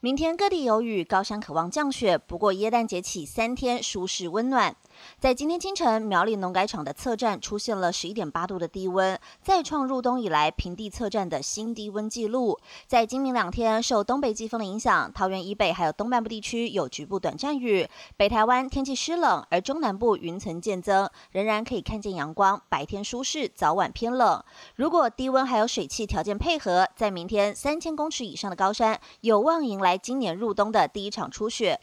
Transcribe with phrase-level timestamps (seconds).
[0.00, 4.74] 明天各地有雨，高山渴望降雪，不过耶诞节起三天舒适温暖。
[5.18, 12.58] 在今天清晨，苗栗农改场的测站出现了十一点八度的低温，再创入冬以来平地测站的新低温纪录。
[12.86, 24.42] 在今明两天，受东北季风的影响，桃园以北还有东半部地区有局部短暂雨，北台湾天气湿冷，而中南部云层渐增，仍然可以看见阳光，白天舒适，早晚偏冷。
[24.76, 31.80] 如果低温还有水汽条件配合，在明天三千公尺以上的高山有望迎来今年入冬的第一场初雪。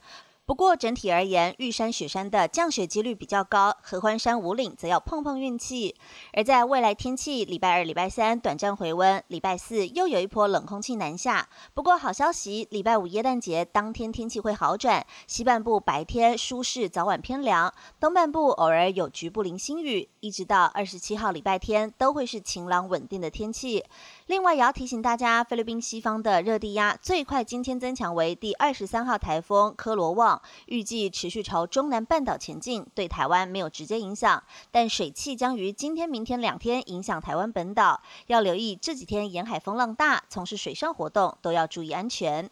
[0.49, 5.95] 不过整体而言，玉山、雪山的降雪几率比较高，合欢山、五岭则要碰碰运气。
[6.33, 11.47] 而在未来天气，礼拜二、礼拜三短暂回温，礼拜四又有一波冷空气南下。
[11.75, 23.85] 不过好消息，礼拜五耶诞节当天天气会好转，西半部白天舒适，早晚偏凉；东半部偶尔有局部零星雨，一直到二十七号礼拜天都会是晴朗稳定的天气。
[24.25, 42.49] 另外也要提醒大家，菲律宾西方的热低压最快今天增强为第二十三号台风科罗旺，预计持续朝中南半岛前进，对台湾没有直接影响，但水汽将于今天、明天两天影响台湾本岛，要留意这几天沿海风浪大，从事水上活动都要注意安全。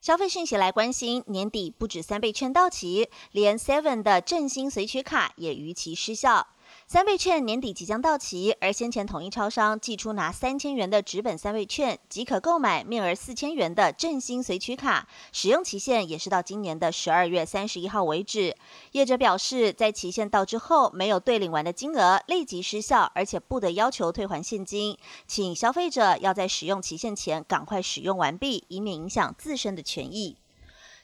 [0.00, 6.46] 消费讯息来关心，年底不止三倍券到期，连 Seven 的振兴随取卡也逾期失效。
[6.86, 18.54] 三倍券年底即将到期，而先前统一超商寄出拿三千元的纸本三倍券，即可购买面额四千元的振兴随取卡，使用期限也是到今年的十二月三十一号为止。
[18.92, 30.36] 业者表示，在期限到之后没有兑领完的金额立即失效，而且不得要求退还现金，请消费者要在使用期限前赶快使用完毕，以免影响自身的权益。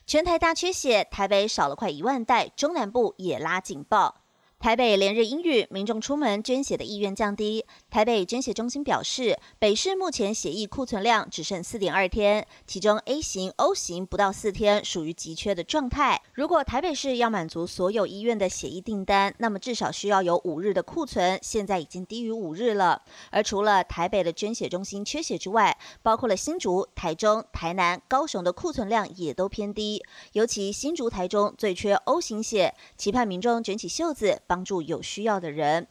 [0.05, 4.20] 全台大缺血，台北少了快一万袋，中南部也拉警报。
[4.61, 7.65] 台北连日阴雨，民众出门捐血的意愿降低。
[7.89, 16.21] 台北捐血中心表示，北市目前血液库存量只剩四点二天，其中 A 型、O 型不到四天，属于急缺的状态。
[16.35, 23.01] 如果台北市要满足所有医院的血液订单，那么至少需要有五日的库存，现在已经低于五日了。
[23.31, 30.03] 而除了台北的捐血中心缺血之外，包括了新竹、台中、台南、高雄的库存量也都偏低，
[30.33, 34.39] 尤其新竹、台中最缺 O 型血，期盼民众卷起袖子。
[34.51, 35.87] 帮助有需要的人。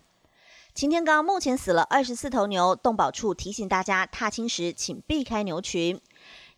[0.75, 5.99] 擎天刚目前死了二十四头牛，动保处提醒大家踏青时请避开牛群。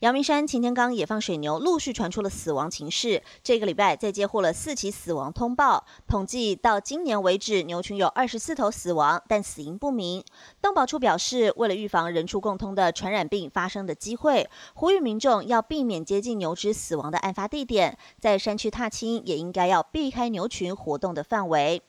[0.00, 5.86] 阳明山擎天刚野放水牛陆续传出了死亡情势，这个礼拜再接获了四起死亡通报。
[6.08, 10.24] 统计到今年为止，牛群有二十四头死亡，但死因不明。
[10.60, 21.80] 动保处表示，为了预防人畜共通的传染病发生的机会，呼吁民众要避免接近牛只死亡的案发地点，在山区踏青也应该要避开牛群活动的范围。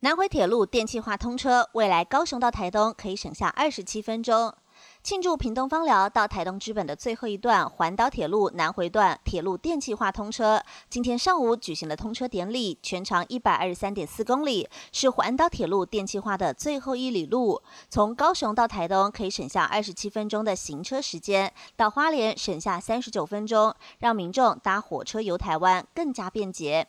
[0.00, 4.54] 南回铁路电气化通车，未来高雄到台东可以省下二十七分钟。
[5.02, 17.60] 庆祝屏东芳寮到台东之本的最后一段环岛铁路南回段铁路电气化通车，今天上午举行了通车典礼，全长一百二十三点四公里，是环岛铁路电气化的最后一里路。
[17.90, 26.86] 从高雄到台东可以省下二十七分钟的行车时间，到花莲省下三十九分钟，让民众搭火车游台湾更加便捷。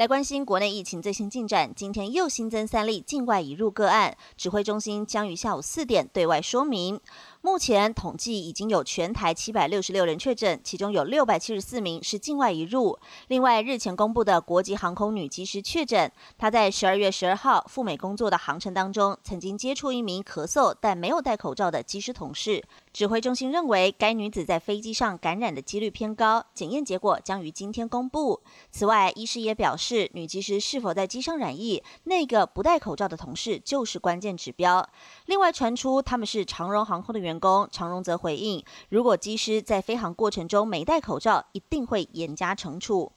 [0.00, 6.98] 来关心国内疫情最新进展，今天又新增三例境外移入个案，指挥中心将于下午四点对外说明。
[7.42, 12.98] 目前统计已经有全台七百六十六人确诊，其中有六百七十四名是境外移入。
[13.28, 22.62] 另外，日前公布的国际航空女机师确诊，她在十二月十二号赴美工作的航程当中，曾经接触一名咳嗽但没有戴口罩的机师同事。
[22.92, 28.42] 指挥中心认为，该女子在飞机上感染的几率偏高，检验结果将于今天公布。
[28.70, 34.86] 此外，医师也表示，女机师是否在机上染疫，那个不戴口罩的同事就是关键指标。
[35.24, 37.29] 另外，传出他们是长荣航空的员。
[37.30, 43.12] 员工常荣则回应：“如果机师在飞行过程中没戴口罩，一定会严加惩处。”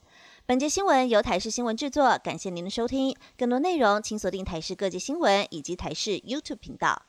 [0.46, 3.16] 本节新闻由台视新闻制作，感谢您的收听。
[3.36, 7.04] 更多内容请锁定台视各界新闻以及台视 YouTube 频道。